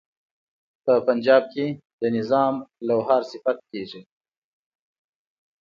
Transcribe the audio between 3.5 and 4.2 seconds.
کیږي.